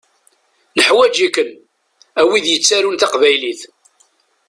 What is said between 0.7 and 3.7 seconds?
Neḥwaǧ-iken, a wid yettarun taqbaylit.